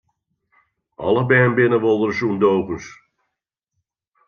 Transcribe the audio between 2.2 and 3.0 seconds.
ûndogens.